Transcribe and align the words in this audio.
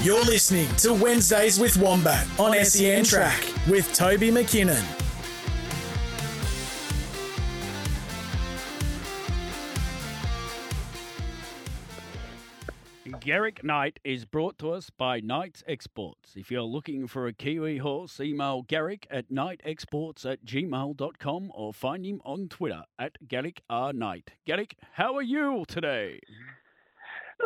You're 0.00 0.24
listening 0.24 0.68
to 0.76 0.94
Wednesdays 0.94 1.58
with 1.58 1.76
Wombat 1.76 2.24
on 2.38 2.54
SEN 2.64 3.02
Track 3.02 3.44
with 3.66 3.92
Toby 3.92 4.30
McKinnon. 4.30 4.84
Garrick 13.20 13.64
Knight 13.64 13.98
is 14.04 14.24
brought 14.24 14.56
to 14.58 14.70
us 14.70 14.88
by 14.88 15.18
Knights 15.18 15.64
Exports. 15.66 16.34
If 16.36 16.52
you're 16.52 16.62
looking 16.62 17.08
for 17.08 17.26
a 17.26 17.32
Kiwi 17.32 17.78
horse, 17.78 18.20
email 18.20 18.62
Garrick 18.62 19.06
at 19.10 19.30
knightexports 19.30 20.24
at 20.24 20.44
gmail.com 20.44 21.50
or 21.52 21.74
find 21.74 22.06
him 22.06 22.20
on 22.24 22.48
Twitter 22.48 22.84
at 23.00 23.18
Garrick 23.26 23.62
R. 23.68 23.92
Knight. 23.92 24.30
Garrick, 24.46 24.76
how 24.92 25.16
are 25.16 25.22
you 25.22 25.64
today? 25.66 26.20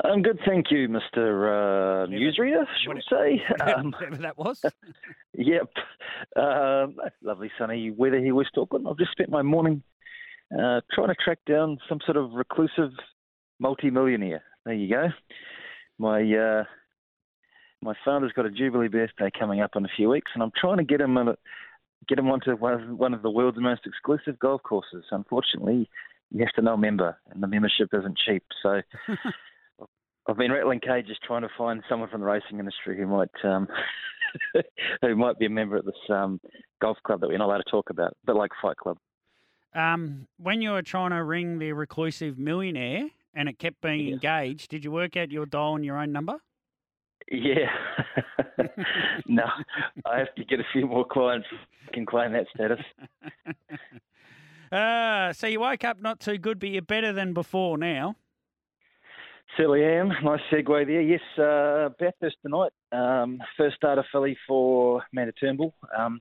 I'm 0.04 0.22
good, 0.22 0.40
thank 0.46 0.70
you, 0.70 0.88
Mr. 0.88 1.04
Uh, 1.16 2.06
newsreader, 2.06 2.64
should 2.82 2.94
we 2.94 3.02
say. 3.10 3.42
Um, 3.76 3.92
whatever 3.98 4.16
that 4.16 4.38
was. 4.38 4.64
yep. 5.34 5.68
Um, 6.34 6.96
lovely 7.22 7.50
sunny 7.58 7.90
weather 7.90 8.18
here, 8.18 8.34
West 8.34 8.52
Auckland. 8.56 8.86
I've 8.88 8.98
just 8.98 9.12
spent 9.12 9.30
my 9.30 9.42
morning 9.42 9.82
uh, 10.52 10.80
trying 10.92 11.08
to 11.08 11.14
track 11.22 11.38
down 11.46 11.78
some 11.88 12.00
sort 12.04 12.16
of 12.16 12.32
reclusive 12.32 12.90
multi-millionaire. 13.60 14.42
There 14.64 14.74
you 14.74 14.88
go. 14.88 15.08
My 15.98 16.22
uh, 16.22 16.64
my 17.82 17.94
father's 18.04 18.32
got 18.32 18.46
a 18.46 18.50
jubilee 18.50 18.88
birthday 18.88 19.30
coming 19.38 19.60
up 19.60 19.72
in 19.76 19.84
a 19.84 19.90
few 19.96 20.08
weeks, 20.08 20.30
and 20.34 20.42
I'm 20.42 20.52
trying 20.58 20.78
to 20.78 20.84
get 20.84 21.00
him 21.00 21.16
a, 21.16 21.36
get 22.08 22.18
him 22.18 22.30
onto 22.30 22.52
one 22.56 22.74
of, 22.74 22.98
one 22.98 23.14
of 23.14 23.22
the 23.22 23.30
world's 23.30 23.58
most 23.60 23.82
exclusive 23.86 24.38
golf 24.38 24.62
courses. 24.62 25.04
Unfortunately, 25.10 25.88
you 26.30 26.40
have 26.40 26.54
to 26.54 26.62
know 26.62 26.74
a 26.74 26.78
member, 26.78 27.18
and 27.30 27.42
the 27.42 27.46
membership 27.46 27.90
isn't 27.92 28.18
cheap. 28.18 28.44
So. 28.62 28.80
I've 30.28 30.36
been 30.36 30.52
rattling 30.52 30.80
cages 30.80 31.16
trying 31.26 31.42
to 31.42 31.48
find 31.58 31.82
someone 31.88 32.08
from 32.08 32.20
the 32.20 32.26
racing 32.26 32.58
industry 32.58 32.96
who 32.96 33.06
might 33.06 33.30
um, 33.44 33.66
who 35.02 35.16
might 35.16 35.38
be 35.38 35.46
a 35.46 35.50
member 35.50 35.76
of 35.76 35.84
this 35.84 35.94
um, 36.10 36.40
golf 36.80 36.96
club 37.04 37.20
that 37.20 37.28
we're 37.28 37.38
not 37.38 37.46
allowed 37.46 37.62
to 37.64 37.70
talk 37.70 37.90
about, 37.90 38.16
but 38.24 38.36
like 38.36 38.50
Fight 38.60 38.76
Club. 38.76 38.98
Um, 39.74 40.26
when 40.36 40.60
you 40.60 40.70
were 40.72 40.82
trying 40.82 41.10
to 41.10 41.24
ring 41.24 41.58
the 41.58 41.72
reclusive 41.72 42.38
millionaire 42.38 43.08
and 43.34 43.48
it 43.48 43.58
kept 43.58 43.80
being 43.80 44.06
yeah. 44.06 44.14
engaged, 44.14 44.70
did 44.70 44.84
you 44.84 44.92
work 44.92 45.16
out 45.16 45.30
your 45.30 45.46
dial 45.46 45.76
and 45.76 45.84
your 45.84 45.98
own 45.98 46.12
number? 46.12 46.36
Yeah. 47.30 47.70
no, 49.26 49.44
I 50.04 50.18
have 50.18 50.34
to 50.36 50.44
get 50.44 50.60
a 50.60 50.64
few 50.72 50.86
more 50.86 51.06
clients 51.06 51.46
can 51.92 52.06
claim 52.06 52.32
that 52.32 52.46
status. 52.54 52.80
Uh, 54.72 55.34
so 55.34 55.46
you 55.46 55.60
woke 55.60 55.84
up 55.84 56.00
not 56.00 56.18
too 56.18 56.38
good, 56.38 56.58
but 56.58 56.70
you're 56.70 56.80
better 56.80 57.12
than 57.12 57.34
before 57.34 57.76
now. 57.76 58.16
Certainly 59.56 59.84
am. 59.84 60.08
Nice 60.24 60.40
segue 60.52 60.86
there. 60.86 61.00
Yes, 61.00 61.20
uh, 61.38 61.90
Bathurst 61.98 62.36
tonight. 62.42 62.72
Um, 62.90 63.38
first 63.56 63.76
starter 63.76 64.04
filly 64.10 64.36
for 64.46 65.02
Amanda 65.12 65.32
Turnbull. 65.32 65.74
Um, 65.96 66.20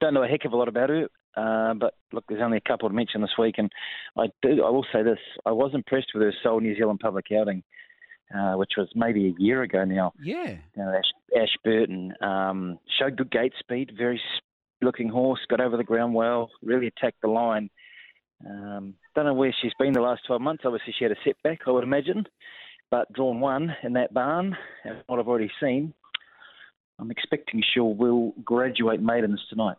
don't 0.00 0.14
know 0.14 0.22
a 0.22 0.28
heck 0.28 0.44
of 0.44 0.52
a 0.52 0.56
lot 0.56 0.68
about 0.68 0.90
her, 0.90 1.08
uh, 1.36 1.74
but 1.74 1.94
look, 2.12 2.24
there's 2.28 2.42
only 2.42 2.56
a 2.56 2.68
couple 2.68 2.88
to 2.88 2.94
mention 2.94 3.20
this 3.20 3.36
week, 3.38 3.56
and 3.58 3.70
I 4.16 4.26
do. 4.42 4.64
I 4.64 4.70
will 4.70 4.86
say 4.92 5.02
this: 5.02 5.18
I 5.44 5.52
was 5.52 5.72
impressed 5.74 6.08
with 6.14 6.22
her 6.22 6.32
sole 6.42 6.60
New 6.60 6.76
Zealand 6.76 7.00
public 7.00 7.26
outing, 7.38 7.62
uh, 8.34 8.54
which 8.54 8.72
was 8.76 8.88
maybe 8.94 9.28
a 9.28 9.42
year 9.42 9.62
ago 9.62 9.84
now. 9.84 10.12
Yeah. 10.22 10.56
You 10.76 10.82
know, 10.82 11.00
Ashburton 11.40 12.14
um, 12.20 12.78
showed 12.98 13.16
good 13.16 13.30
gate 13.30 13.52
speed, 13.58 13.92
very 13.96 14.20
looking 14.80 15.08
horse, 15.08 15.40
got 15.48 15.60
over 15.60 15.76
the 15.76 15.84
ground 15.84 16.14
well, 16.14 16.50
really 16.62 16.86
attacked 16.86 17.20
the 17.22 17.28
line. 17.28 17.70
Um, 18.48 18.94
don't 19.14 19.26
know 19.26 19.34
where 19.34 19.54
she's 19.60 19.72
been 19.78 19.92
the 19.92 20.00
last 20.00 20.22
12 20.26 20.42
months. 20.42 20.64
Obviously, 20.64 20.94
she 20.98 21.04
had 21.04 21.12
a 21.12 21.16
setback, 21.24 21.60
I 21.66 21.70
would 21.70 21.84
imagine, 21.84 22.26
but 22.90 23.12
drawn 23.12 23.40
one 23.40 23.74
in 23.82 23.94
that 23.94 24.12
barn, 24.12 24.56
and 24.84 25.02
what 25.06 25.18
I've 25.18 25.28
already 25.28 25.50
seen, 25.60 25.94
I'm 26.98 27.10
expecting 27.10 27.62
she 27.72 27.80
will 27.80 28.32
graduate 28.44 29.00
maidens 29.00 29.40
tonight. 29.48 29.76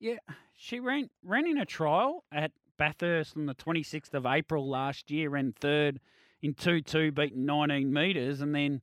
Yeah, 0.00 0.16
she 0.56 0.80
ran 0.80 1.10
ran 1.24 1.46
in 1.46 1.58
a 1.58 1.66
trial 1.66 2.24
at 2.32 2.52
Bathurst 2.76 3.36
on 3.36 3.46
the 3.46 3.54
26th 3.54 4.14
of 4.14 4.26
April 4.26 4.68
last 4.68 5.10
year, 5.10 5.30
ran 5.30 5.52
third 5.52 6.00
in 6.42 6.54
2 6.54 6.82
2, 6.82 7.12
beaten 7.12 7.46
19 7.46 7.92
metres, 7.92 8.40
and 8.40 8.54
then 8.54 8.82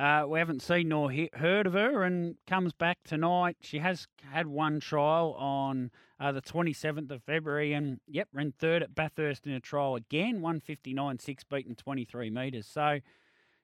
uh, 0.00 0.24
we 0.26 0.38
haven't 0.38 0.62
seen 0.62 0.88
nor 0.88 1.10
he- 1.10 1.28
heard 1.34 1.66
of 1.66 1.74
her 1.74 2.02
and 2.04 2.36
comes 2.46 2.72
back 2.72 2.98
tonight. 3.04 3.58
She 3.60 3.78
has 3.80 4.06
had 4.32 4.46
one 4.46 4.80
trial 4.80 5.34
on 5.38 5.90
uh, 6.18 6.32
the 6.32 6.40
27th 6.40 7.10
of 7.10 7.22
February 7.24 7.74
and, 7.74 8.00
yep, 8.08 8.28
ran 8.32 8.54
third 8.58 8.82
at 8.82 8.94
Bathurst 8.94 9.46
in 9.46 9.52
a 9.52 9.60
trial 9.60 9.96
again, 9.96 10.40
159.6, 10.40 11.40
beaten 11.50 11.74
23 11.74 12.30
metres. 12.30 12.66
So, 12.66 13.00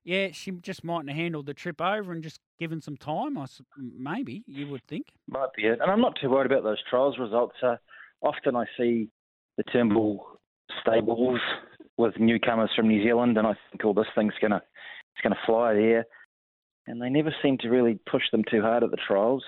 yeah, 0.05 0.29
she 0.33 0.51
just 0.51 0.85
mightn't 0.85 1.09
have 1.09 1.17
handled 1.17 1.47
the 1.47 1.55
trip 1.55 1.81
over 1.81 2.13
and 2.13 2.23
just 2.23 2.41
given 2.59 2.83
some 2.83 2.99
time, 2.99 3.39
I, 3.39 3.47
maybe, 3.79 4.45
you 4.47 4.69
would 4.69 4.87
think. 4.87 5.07
Might 5.27 5.55
be 5.57 5.65
it. 5.65 5.79
And 5.81 5.91
I'm 5.91 6.03
not 6.03 6.19
too 6.21 6.29
worried 6.29 6.51
about 6.53 6.65
those 6.65 6.83
trials 6.91 7.17
results. 7.19 7.57
Uh, 7.63 7.77
often 8.21 8.57
I 8.57 8.67
see 8.77 9.09
the 9.57 9.63
Turnbull 9.73 10.39
stables 10.83 11.41
with 11.97 12.19
newcomers 12.19 12.69
from 12.77 12.89
New 12.89 13.03
Zealand, 13.03 13.39
and 13.39 13.47
I 13.47 13.55
think, 13.71 13.87
all 13.87 13.95
this 13.95 14.05
thing's 14.15 14.35
going 14.39 14.51
to 14.51 14.61
it's 15.15 15.23
going 15.23 15.33
to 15.33 15.47
fly 15.47 15.73
there 15.73 16.05
and 16.87 17.01
they 17.01 17.09
never 17.09 17.35
seem 17.43 17.59
to 17.59 17.69
really 17.69 17.99
push 18.11 18.23
them 18.31 18.45
too 18.51 18.63
hard 18.63 18.83
at 18.83 18.91
the 18.91 18.97
trials. 18.97 19.45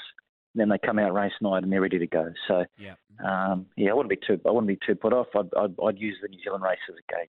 And 0.55 0.61
then 0.61 0.69
they 0.69 0.79
come 0.79 0.99
out 0.99 1.15
race 1.15 1.33
night 1.41 1.63
and 1.63 1.73
they're 1.73 1.81
ready 1.81 1.99
to 1.99 2.07
go. 2.07 2.33
So 2.47 2.65
yeah, 2.79 2.95
um, 3.25 3.67
yeah, 3.77 3.91
I 3.91 3.95
wouldn't 3.95 4.11
be 4.11 4.27
too 4.27 4.41
I 4.47 4.51
wouldn't 4.51 4.69
be 4.69 4.79
too 4.87 4.95
put 4.95 5.13
off. 5.13 5.29
I'd, 5.37 5.55
I'd, 5.57 5.75
I'd 5.85 5.99
use 5.99 6.17
the 6.23 6.29
New 6.29 6.43
Zealand 6.43 6.65
race 6.65 6.79
as 6.89 6.97
a 6.97 7.13
gauge. 7.13 7.29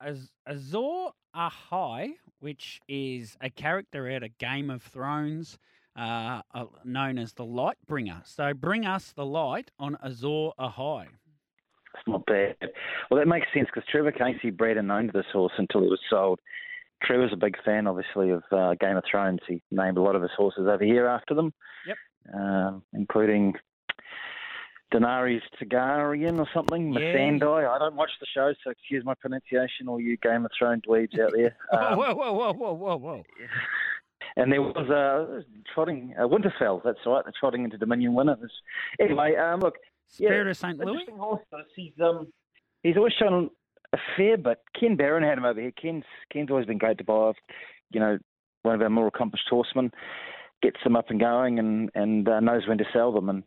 As 0.00 0.30
Azor 0.46 1.10
Ahai, 1.34 2.12
which 2.40 2.80
is 2.88 3.36
a 3.40 3.50
character 3.50 4.08
out 4.10 4.22
of 4.22 4.36
Game 4.38 4.70
of 4.70 4.82
Thrones, 4.82 5.58
uh, 5.96 6.42
uh, 6.54 6.66
known 6.84 7.18
as 7.18 7.32
the 7.32 7.44
Lightbringer. 7.44 8.24
So 8.26 8.54
bring 8.54 8.86
us 8.86 9.12
the 9.12 9.26
light 9.26 9.70
on 9.78 9.96
Azor 10.02 10.50
Ahai. 10.58 11.06
It's 11.94 12.06
not 12.06 12.24
bad. 12.26 12.56
Well, 13.10 13.18
that 13.18 13.26
makes 13.26 13.48
sense 13.52 13.66
because 13.72 13.88
Trevor 13.90 14.12
Casey 14.12 14.50
bred 14.50 14.76
and 14.76 14.92
owned 14.92 15.10
this 15.12 15.26
horse 15.32 15.54
until 15.58 15.82
it 15.82 15.90
was 15.90 16.00
sold. 16.08 16.40
Trev 17.02 17.22
is 17.22 17.32
a 17.32 17.36
big 17.36 17.56
fan, 17.64 17.86
obviously, 17.86 18.30
of 18.30 18.42
uh, 18.52 18.74
Game 18.80 18.96
of 18.96 19.04
Thrones. 19.10 19.40
He 19.46 19.62
named 19.70 19.98
a 19.98 20.02
lot 20.02 20.16
of 20.16 20.22
his 20.22 20.30
horses 20.36 20.66
over 20.68 20.84
here 20.84 21.06
after 21.06 21.34
them, 21.34 21.52
yep. 21.86 21.96
Um, 22.34 22.82
including 22.92 23.54
Daenerys 24.92 25.42
Targaryen 25.60 26.38
or 26.38 26.48
something, 26.54 26.92
yeah. 26.92 27.00
Missandei. 27.00 27.68
I 27.68 27.78
don't 27.78 27.96
watch 27.96 28.10
the 28.20 28.26
show, 28.34 28.52
so 28.64 28.70
excuse 28.70 29.04
my 29.04 29.14
pronunciation, 29.20 29.88
all 29.88 30.00
you 30.00 30.16
Game 30.16 30.44
of 30.44 30.50
Thrones 30.58 30.82
dweebs 30.88 31.18
out 31.20 31.32
there. 31.34 31.56
Um, 31.72 31.98
whoa, 31.98 32.14
whoa, 32.14 32.32
whoa, 32.32 32.52
whoa, 32.52 32.72
whoa, 32.72 32.96
whoa. 32.96 33.22
And 34.36 34.52
there 34.52 34.62
was 34.62 34.88
a 34.88 35.38
uh, 35.38 35.42
trotting, 35.74 36.14
uh, 36.18 36.22
Winterfell, 36.22 36.82
that's 36.84 36.98
right, 37.06 37.24
the 37.24 37.32
trotting 37.38 37.64
Inter 37.64 37.76
Dominion 37.76 38.14
winner. 38.14 38.36
Anyway, 39.00 39.36
um, 39.36 39.60
look. 39.60 39.74
Spirit 40.08 40.44
yeah, 40.46 40.50
of 40.50 40.56
St. 40.56 40.78
Louis? 40.78 41.04
Horse, 41.18 41.42
he's, 41.76 41.92
um, 42.02 42.28
he's 42.82 42.96
always 42.96 43.12
shown 43.18 43.50
a 43.92 43.98
fair 44.16 44.36
bit. 44.36 44.58
Ken 44.78 44.96
Barron 44.96 45.24
had 45.24 45.38
him 45.38 45.44
over 45.44 45.60
here. 45.60 45.72
Ken's 45.72 46.04
Ken's 46.32 46.50
always 46.50 46.66
been 46.66 46.78
great 46.78 46.98
to 46.98 47.04
buy 47.04 47.14
off. 47.14 47.36
You 47.90 48.00
know, 48.00 48.18
one 48.62 48.74
of 48.74 48.82
our 48.82 48.90
more 48.90 49.06
accomplished 49.06 49.46
horsemen 49.48 49.90
gets 50.62 50.78
them 50.84 50.96
up 50.96 51.10
and 51.10 51.20
going 51.20 51.58
and 51.58 51.90
and 51.94 52.28
uh, 52.28 52.40
knows 52.40 52.66
when 52.66 52.78
to 52.78 52.84
sell 52.92 53.12
them. 53.12 53.28
And 53.28 53.42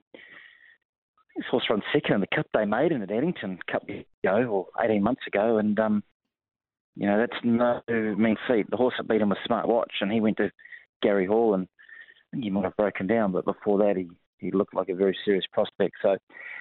this 1.36 1.46
horse 1.50 1.66
run 1.70 1.82
second 1.94 2.16
in 2.16 2.22
the 2.22 2.36
Cup 2.36 2.48
they 2.54 2.66
made 2.66 2.92
in 2.92 3.02
at 3.02 3.12
Addington 3.12 3.60
a 3.68 3.72
couple 3.72 3.96
of 3.96 4.06
ago 4.24 4.50
or 4.50 4.68
eighteen 4.84 5.04
months 5.04 5.24
ago, 5.28 5.58
and 5.58 5.80
um, 5.80 6.04
you 6.96 7.08
know 7.08 7.20
that's 7.20 7.44
no 7.44 7.82
mean 7.90 8.38
feat. 8.48 8.70
The 8.70 8.78
horse 8.78 8.96
that 8.98 9.08
beat 9.08 9.22
him 9.22 9.30
was 9.30 9.38
Smart 9.46 9.68
Watch, 9.68 9.94
and 10.02 10.12
he 10.12 10.22
went 10.22 10.38
to 10.38 10.52
Gary 11.02 11.26
Hall, 11.26 11.54
and 11.54 11.68
I 11.68 12.36
think 12.36 12.44
he 12.44 12.50
might 12.50 12.64
have 12.64 12.78
broken 12.78 13.08
down, 13.08 13.32
but 13.32 13.46
before 13.46 13.80
that 13.80 13.98
he 13.98 14.10
he 14.42 14.52
looked 14.52 14.76
like 14.76 14.90
a 14.90 14.96
very 14.96 15.18
serious 15.24 15.46
prospect. 15.54 15.94
So, 16.02 16.18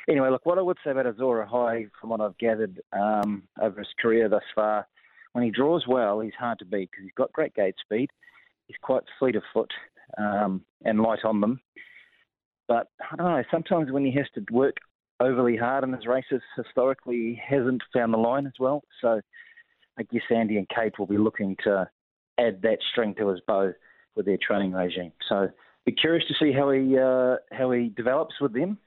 anyway, 0.09 0.31
look, 0.31 0.47
what 0.47 0.59
I 0.59 0.63
would 0.63 0.77
say 0.85 0.91
about 0.91 1.07
Azor 1.07 1.47
Ahai, 1.51 1.89
from 2.01 2.11
what 2.11 2.21
I've 2.21 2.39
gathered 2.39 2.81
um, 2.93 3.43
over 3.61 3.79
his 3.79 3.89
career 4.01 4.29
thus 4.29 4.43
far, 4.55 4.87
when 5.33 5.45
he 5.45 5.51
draws 5.51 5.85
well, 5.89 6.21
he's 6.21 6.35
hard 6.39 6.59
to 6.59 6.65
beat 6.65 6.91
because 6.91 7.05
he's 7.05 7.15
got 7.17 7.33
great 7.33 7.55
gate 7.55 7.77
speed. 7.81 8.11
He's 8.67 8.77
quite 8.83 9.03
fleet 9.19 9.37
of 9.37 9.43
foot 9.53 9.71
um, 10.19 10.63
and 10.85 11.01
light 11.01 11.25
on 11.25 11.41
them. 11.41 11.61
But 12.69 12.89
I 13.01 13.17
don't 13.17 13.27
know, 13.27 13.43
sometimes 13.51 13.91
when 13.91 14.05
he 14.05 14.13
has 14.13 14.27
to 14.35 14.45
work 14.53 14.77
overly 15.19 15.57
hard 15.57 15.85
in 15.85 15.93
his 15.93 16.07
races, 16.07 16.41
historically, 16.57 17.17
he 17.17 17.41
hasn't 17.49 17.83
found 17.93 18.13
the 18.13 18.19
line 18.19 18.47
as 18.47 18.53
well. 18.61 18.83
So 19.01 19.21
I 19.99 20.03
guess 20.05 20.23
Andy 20.31 20.57
and 20.57 20.69
Kate 20.69 20.99
will 20.99 21.07
be 21.07 21.19
looking 21.19 21.57
to 21.65 21.89
add 22.39 22.63
that 22.63 22.79
string 22.91 23.15
to 23.19 23.29
his 23.29 23.41
bow 23.47 23.73
with 24.15 24.27
their 24.27 24.39
training 24.41 24.73
regime. 24.73 25.13
So 25.29 25.49
be 25.87 25.93
curious 25.93 26.27
to 26.29 26.35
see 26.43 26.53
how 26.53 26.71
he 26.71 26.99
uh, 26.99 27.37
how 27.53 27.71
he 27.71 27.93
develops 27.97 28.35
with 28.41 28.53
them. 28.53 28.79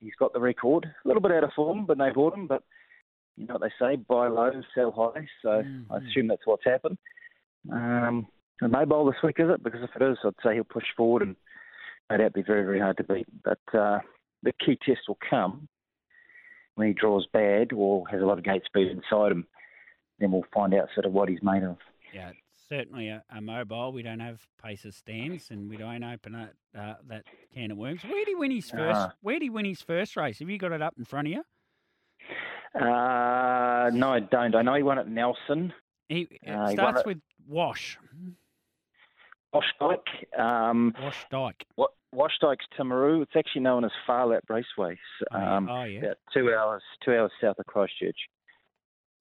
He's 0.00 0.14
got 0.18 0.32
the 0.32 0.40
record, 0.40 0.84
a 0.84 1.08
little 1.08 1.22
bit 1.22 1.32
out 1.32 1.44
of 1.44 1.52
form, 1.54 1.86
but 1.86 1.98
they 1.98 2.10
bought 2.10 2.34
him. 2.34 2.46
But 2.46 2.62
you 3.36 3.46
know 3.46 3.54
what 3.54 3.62
they 3.62 3.84
say: 3.84 3.96
buy 3.96 4.28
low, 4.28 4.50
sell 4.74 4.90
high. 4.92 5.26
So 5.42 5.48
mm-hmm. 5.48 5.92
I 5.92 5.98
assume 5.98 6.28
that's 6.28 6.46
what's 6.46 6.64
happened. 6.64 6.98
Um, 7.72 8.26
no 8.60 8.86
bowl 8.86 9.06
this 9.06 9.22
week, 9.22 9.36
is 9.38 9.50
it? 9.50 9.62
Because 9.62 9.80
if 9.82 9.90
it 10.00 10.04
is, 10.04 10.18
I'd 10.24 10.32
say 10.44 10.54
he'll 10.54 10.64
push 10.64 10.84
forward 10.96 11.22
and 11.22 11.36
no 12.10 12.16
doubt 12.16 12.34
be 12.34 12.42
very, 12.42 12.64
very 12.64 12.80
hard 12.80 12.96
to 12.98 13.04
beat. 13.04 13.26
But 13.42 13.58
uh, 13.76 14.00
the 14.42 14.52
key 14.64 14.78
test 14.84 15.00
will 15.08 15.18
come 15.28 15.68
when 16.74 16.88
he 16.88 16.94
draws 16.94 17.26
bad 17.32 17.72
or 17.72 18.06
has 18.08 18.20
a 18.20 18.26
lot 18.26 18.38
of 18.38 18.44
gate 18.44 18.62
speed 18.66 18.88
inside 18.88 19.32
him. 19.32 19.46
Then 20.18 20.32
we'll 20.32 20.44
find 20.52 20.74
out 20.74 20.88
sort 20.94 21.06
of 21.06 21.12
what 21.12 21.28
he's 21.28 21.42
made 21.42 21.64
of. 21.64 21.76
Yeah, 22.14 22.30
certainly 22.74 23.08
a, 23.08 23.22
a 23.30 23.40
mobile. 23.40 23.92
We 23.92 24.02
don't 24.02 24.20
have 24.20 24.40
paces 24.62 24.96
stands, 24.96 25.50
and 25.50 25.68
we 25.68 25.76
don't 25.76 26.02
open 26.02 26.34
a, 26.34 26.50
uh, 26.78 26.94
that 27.08 27.24
can 27.54 27.70
of 27.70 27.78
worms. 27.78 28.02
Where 28.02 28.24
did 28.24 28.28
he 28.28 28.34
win 28.34 28.50
his 28.50 28.70
first? 28.70 29.00
Uh, 29.00 29.08
where 29.22 29.36
did 29.36 29.42
he 29.42 29.50
win 29.50 29.64
his 29.64 29.82
first 29.82 30.16
race? 30.16 30.38
Have 30.40 30.50
you 30.50 30.58
got 30.58 30.72
it 30.72 30.82
up 30.82 30.94
in 30.98 31.04
front 31.04 31.28
of 31.28 31.32
you? 31.32 31.42
Uh, 32.74 33.90
no, 33.92 34.12
I 34.12 34.20
don't. 34.20 34.54
I 34.54 34.62
know 34.62 34.74
he 34.74 34.82
won 34.82 34.98
at 34.98 35.08
Nelson. 35.08 35.72
He 36.08 36.28
uh, 36.46 36.70
starts 36.70 37.02
he 37.02 37.10
with 37.10 37.18
Wash. 37.48 37.98
Washdyke. 39.54 40.38
Um, 40.38 40.94
Washdyke. 41.00 41.62
What? 41.76 41.90
Washdyke's 42.14 42.66
Timaru. 42.78 43.22
It's 43.22 43.32
actually 43.36 43.62
known 43.62 43.84
as 43.84 43.90
Phar 44.06 44.26
Lap 44.26 44.44
Raceway. 44.48 44.98
Oh, 45.32 45.36
um, 45.36 45.68
oh, 45.68 45.84
yeah. 45.84 45.98
About 45.98 46.16
two 46.32 46.52
hours, 46.52 46.82
two 47.04 47.12
hours 47.12 47.32
south 47.40 47.58
of 47.58 47.66
Christchurch. 47.66 48.16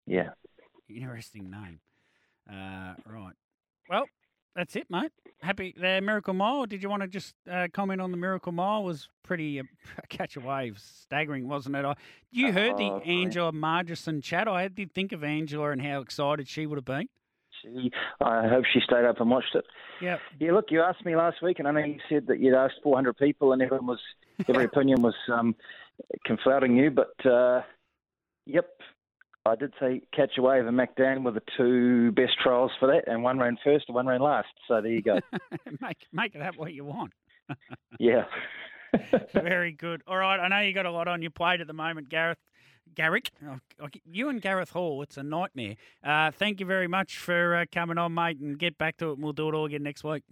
Yeah. 0.06 0.30
Interesting 0.90 1.50
name. 1.50 1.80
Uh, 2.48 2.94
right. 3.08 3.34
Well, 3.90 4.06
that's 4.56 4.76
it, 4.76 4.88
mate. 4.90 5.12
Happy 5.42 5.74
the 5.76 6.00
Miracle 6.02 6.34
Mile. 6.34 6.66
Did 6.66 6.84
you 6.84 6.90
want 6.90 7.02
to 7.02 7.08
just 7.08 7.34
uh, 7.52 7.68
comment 7.74 8.00
on 8.00 8.12
the 8.12 8.18
Miracle 8.18 8.52
Mile? 8.52 8.84
Was 8.84 9.10
pretty 9.24 9.60
uh, 9.60 9.64
catch 10.10 10.38
a 10.38 10.40
wave, 10.40 10.80
staggering, 10.80 11.48
wasn't 11.48 11.76
it? 11.76 11.86
I, 11.86 11.96
you 12.32 12.52
heard 12.52 12.78
the 12.78 12.84
oh, 12.84 13.00
Angela 13.00 13.52
Margerson 13.52 14.22
chat. 14.22 14.48
I 14.48 14.68
did 14.68 14.94
think 14.94 15.12
of 15.12 15.24
Angela 15.24 15.72
and 15.72 15.82
how 15.82 16.02
excited 16.02 16.48
she 16.48 16.66
would 16.66 16.78
have 16.78 16.86
been. 16.86 17.10
She, 17.62 17.92
I 18.22 18.48
hope 18.48 18.66
she 18.72 18.80
stayed 18.80 19.06
up 19.06 19.20
and 19.20 19.30
watched 19.30 19.56
it. 19.56 19.66
Yeah. 20.02 20.18
Yeah. 20.40 20.52
Look, 20.52 20.66
you 20.70 20.82
asked 20.82 21.06
me 21.06 21.16
last 21.16 21.42
week, 21.42 21.60
and 21.60 21.68
I 21.68 21.72
know 21.72 21.80
you 21.80 21.98
said 22.10 22.28
that 22.28 22.40
you'd 22.40 22.56
asked 22.56 22.76
400 22.84 23.18
people, 23.18 23.54
and 23.54 23.62
everyone 23.62 23.88
was 23.88 24.00
every 24.48 24.66
opinion 24.72 25.02
was 25.02 25.16
um, 25.32 25.56
conflating 26.28 26.78
you. 26.78 26.92
But 26.92 27.26
uh, 27.30 27.62
yep, 28.46 28.70
I 29.46 29.56
did 29.56 29.74
say 29.80 30.02
catch 30.16 30.38
a 30.38 30.42
wave 30.42 30.66
and 30.66 30.78
McDan 30.78 31.24
were 31.24 31.32
the 31.32 31.42
two 31.58 32.14
best 32.14 32.34
trials 32.42 32.72
for 32.80 32.88
that, 32.88 33.12
and 33.12 33.24
one 33.24 33.40
ran 33.40 33.58
first 33.64 33.86
and 33.88 33.96
one 33.96 34.08
ran 34.08 34.22
last. 34.22 34.48
So 34.68 34.82
there 34.82 34.92
you 34.92 35.02
go. 35.02 35.20
make 35.82 35.98
make 36.14 36.34
that 36.34 36.58
what 36.58 36.74
you 36.74 36.86
want. 36.86 37.12
yeah. 38.00 38.24
Very 39.34 39.74
good. 39.74 40.02
All 40.08 40.18
right, 40.18 40.40
I 40.40 40.48
know 40.48 40.60
you 40.60 40.74
got 40.74 40.86
a 40.86 40.92
lot 40.92 41.08
on 41.08 41.22
your 41.22 41.32
plate 41.32 41.60
at 41.60 41.68
the 41.68 41.74
moment, 41.74 42.10
Gareth. 42.10 42.38
Garrick, 42.96 43.32
oh, 43.48 43.58
you 44.06 44.30
and 44.30 44.42
Gareth 44.42 44.70
Hall, 44.70 45.02
it's 45.02 45.18
a 45.18 45.24
nightmare. 45.24 45.76
Uh, 46.04 46.32
thank 46.32 46.60
you 46.60 46.66
very 46.66 46.88
much 46.88 47.18
for 47.18 47.56
uh, 47.56 47.66
coming 47.72 47.98
on, 47.98 48.14
mate, 48.14 48.40
and 48.40 48.60
get 48.60 48.78
back 48.78 48.98
to 48.98 49.10
it, 49.10 49.14
and 49.14 49.24
we'll 49.24 49.34
do 49.34 49.48
it 49.50 49.56
all 49.56 49.66
again 49.66 49.84
next 49.84 50.04
week. 50.04 50.24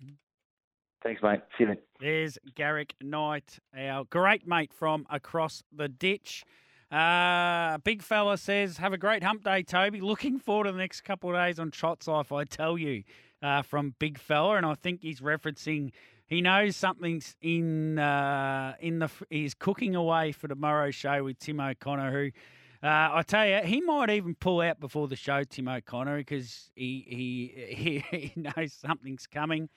Thanks, 1.02 1.24
mate. 1.24 1.40
See 1.58 1.64
you 1.64 1.68
then. 1.68 1.78
There's 2.00 2.38
Garrick 2.54 2.94
Knight, 3.02 3.58
our 3.76 4.04
great 4.04 4.46
mate 4.46 4.74
from 4.74 5.08
across 5.10 5.64
the 5.76 5.88
ditch. 5.88 6.44
Uh, 6.92 7.78
big 7.80 8.02
fella 8.02 8.38
says, 8.38 8.78
"Have 8.78 8.94
a 8.94 8.98
great 8.98 9.24
hump 9.24 9.44
day, 9.44 9.64
Toby. 9.64 10.02
Looking 10.02 10.40
forward 10.40 10.66
to 10.66 10.72
the 10.74 10.78
next 10.78 11.02
couple 11.02 11.30
of 11.30 11.36
days 11.36 11.60
on 11.60 11.72
Trots 11.72 12.08
Live. 12.08 12.32
I 12.32 12.44
tell 12.44 12.78
you." 12.78 13.04
Uh, 13.44 13.64
from 13.64 13.96
Big 13.98 14.20
Fella, 14.20 14.58
and 14.58 14.68
I 14.68 14.76
think 14.76 15.02
he's 15.02 15.20
referencing 15.20 15.94
he 16.32 16.40
knows 16.40 16.78
something's 16.78 17.36
in 17.42 18.00
uh, 18.00 18.76
in 18.80 19.00
the 19.00 19.10
he's 19.30 19.54
cooking 19.54 19.98
away 19.98 20.32
for 20.32 20.48
tomorrow's 20.48 20.96
show 20.96 21.26
with 21.26 21.38
Tim 21.38 21.60
O'Connor, 21.60 22.12
who. 22.12 22.32
Uh, 22.82 23.10
I 23.16 23.24
tell 23.28 23.46
you, 23.46 23.60
he 23.66 23.82
might 23.82 24.10
even 24.10 24.34
pull 24.34 24.62
out 24.62 24.80
before 24.80 25.10
the 25.10 25.18
show, 25.18 25.44
Tim 25.44 25.68
O'Connor, 25.68 26.18
because 26.18 26.72
he, 26.74 27.06
he 27.06 27.76
he 27.76 28.18
he 28.18 28.34
knows 28.38 28.72
something's 28.72 29.28
coming. 29.28 29.68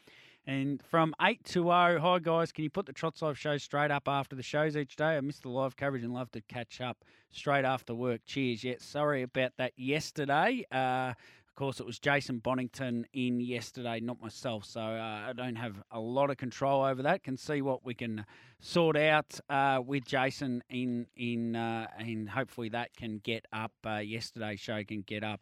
And 0.47 0.83
from 0.83 1.15
8 1.23 1.43
to 1.45 1.63
0, 1.63 1.99
hi 2.01 2.19
guys, 2.19 2.53
can 2.53 2.65
you 2.65 2.71
put 2.71 2.85
the 2.85 2.93
Trots 2.93 3.23
Live 3.23 3.39
show 3.39 3.57
straight 3.57 3.91
up 3.91 4.07
after 4.07 4.37
the 4.37 4.43
shows 4.43 4.77
each 4.77 4.95
day? 4.95 5.17
I 5.17 5.21
missed 5.23 5.43
the 5.43 5.49
live 5.49 5.75
coverage 5.75 6.05
and 6.05 6.13
love 6.13 6.31
to 6.33 6.43
catch 6.43 6.83
up 6.83 7.03
straight 7.31 7.65
after 7.65 7.95
work. 7.95 8.21
Cheers. 8.27 8.63
Yeah, 8.63 8.75
sorry 8.79 9.23
about 9.23 9.53
that 9.57 9.73
yesterday. 9.77 10.67
Uh, 10.71 11.15
of 11.49 11.55
course, 11.57 11.81
it 11.81 11.87
was 11.87 11.99
Jason 11.99 12.41
Bonington 12.41 13.07
in 13.15 13.41
yesterday, 13.41 14.01
not 14.01 14.21
myself. 14.21 14.67
So 14.67 14.83
uh, 14.83 15.29
I 15.29 15.33
don't 15.35 15.57
have 15.57 15.83
a 15.91 16.01
lot 16.01 16.29
of 16.29 16.37
control 16.37 16.85
over 16.85 17.03
that. 17.05 17.23
Can 17.23 17.39
see 17.39 17.63
what 17.63 17.87
we 17.87 17.95
can 17.95 18.27
sort 18.61 18.99
out 18.99 19.41
uh, 19.49 19.81
with 19.83 20.05
Jason 20.05 20.63
in 20.69 21.07
in 21.17 21.57
uh, 21.57 21.87
and 21.97 22.29
hopefully 22.29 22.69
that 22.71 22.95
can 22.97 23.19
get 23.19 23.47
up. 23.51 23.73
Uh, 23.87 23.99
yesterday's 23.99 24.61
show 24.61 24.85
can 24.85 25.03
get 25.03 25.25
up 25.25 25.41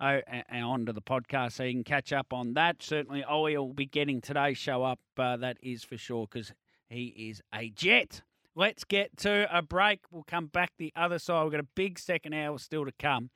uh, 0.00 0.20
onto 0.52 0.92
the 0.92 1.02
podcast 1.02 1.52
so 1.52 1.64
you 1.64 1.72
can 1.72 1.84
catch 1.84 2.12
up 2.12 2.32
on 2.32 2.54
that. 2.54 2.82
Certainly, 2.82 3.24
Ollie 3.24 3.56
will 3.56 3.72
be 3.72 3.86
getting 3.86 4.20
today's 4.20 4.58
show 4.58 4.82
up. 4.82 5.00
Uh, 5.16 5.36
that 5.36 5.58
is 5.62 5.84
for 5.84 5.96
sure 5.96 6.26
because 6.30 6.52
he 6.88 7.06
is 7.30 7.42
a 7.54 7.70
jet. 7.70 8.22
Let's 8.54 8.84
get 8.84 9.16
to 9.18 9.46
a 9.50 9.62
break. 9.62 10.00
We'll 10.10 10.24
come 10.26 10.46
back 10.46 10.72
the 10.78 10.92
other 10.96 11.18
side. 11.18 11.42
We've 11.44 11.52
got 11.52 11.60
a 11.60 11.68
big 11.74 11.98
second 11.98 12.34
hour 12.34 12.58
still 12.58 12.84
to 12.84 12.92
come. 12.98 13.30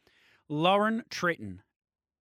Lauren 0.49 1.05
Tritton, 1.11 1.59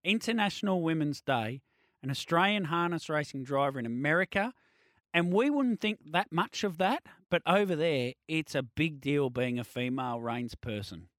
International 0.04 0.82
Women's 0.82 1.22
Day, 1.22 1.62
an 2.04 2.10
Australian 2.10 2.66
harness 2.66 3.10
racing 3.10 3.44
driver 3.44 3.80
in 3.80 3.86
America. 3.86 4.54
And 5.14 5.34
we 5.34 5.50
wouldn't 5.50 5.82
think 5.82 6.00
that 6.12 6.32
much 6.32 6.64
of 6.64 6.78
that, 6.78 7.04
but 7.32 7.42
over 7.46 7.76
there, 7.76 8.14
it's 8.28 8.54
a 8.54 8.62
big 8.62 9.02
deal 9.02 9.30
being 9.30 9.58
a 9.58 9.64
female 9.64 10.20
reins 10.20 10.54
person. 10.54 11.10